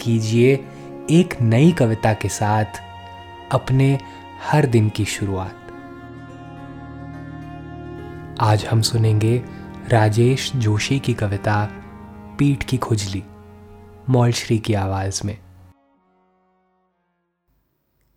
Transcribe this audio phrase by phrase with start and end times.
[0.00, 0.54] कीजिए
[1.10, 2.80] एक नई कविता के साथ
[3.52, 3.98] अपने
[4.42, 5.56] हर दिन की शुरुआत।
[8.40, 9.42] आज हम सुनेंगे
[9.88, 11.56] राजेश जोशी की कविता
[12.38, 13.22] पीठ की खुजली,
[14.08, 15.38] मौलश्री की आवाज़ में।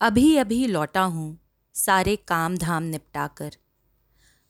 [0.00, 1.38] अभी अभी लौटा हूँ,
[1.74, 3.52] सारे काम धाम निपटाकर।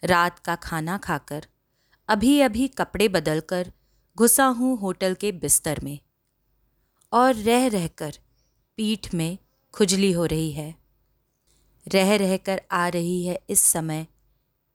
[0.04, 1.46] रात का खाना खाकर
[2.08, 3.72] अभी अभी कपड़े बदलकर,
[4.16, 5.98] घुसा हूँ होटल के बिस्तर में।
[7.12, 8.18] और रह रहकर
[8.78, 9.38] पीठ में
[9.74, 10.74] खुजली हो रही है।
[11.86, 14.06] रह रहकर आ रही है इस समय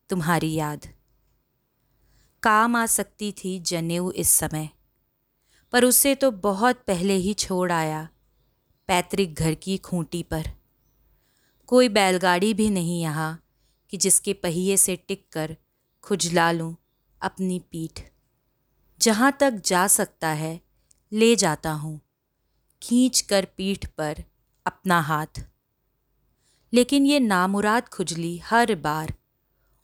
[0.10, 0.88] तुम्हारी याद।
[2.44, 4.70] काम आ सकती थी जनेऊ इस समय,
[5.74, 8.08] पर उसे तो बहुत पहले ही छोड़ आया
[8.90, 10.48] पैतृक घर की खूंटी पर।
[11.70, 13.44] कोई बैलगाड़ी भी नहीं यहाँ
[13.90, 15.56] कि जिसके पहिए से टिक कर
[16.04, 16.76] खुजला लूँ
[17.22, 18.00] अपनी पीठ।
[19.02, 20.60] जहाँ तक जा सकता है,
[21.12, 22.00] ले जाता हूँ।
[22.82, 24.24] खींच कर पीठ पर
[24.66, 25.46] अपना हाथ।
[26.74, 29.14] लेकिन ये नामुराद खुजली हर बार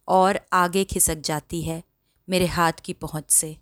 [0.08, 1.84] और आगे खिसक जाती है
[2.30, 3.58] मेरे हाथ की पहुँच से।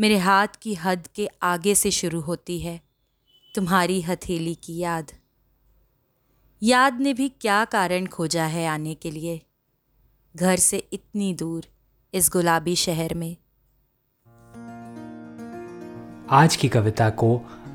[0.00, 2.80] मेरे हाथ की हद के आगे से शुरू होती है
[3.54, 5.12] तुम्हारी हथेली की याद।
[6.62, 9.42] याद ने भी क्या कारण खोजा है आने के लिए?
[10.36, 11.64] घर से इतनी दूर
[12.14, 13.36] इस गुलाबी शहर में।
[16.30, 17.40] आज की कविता को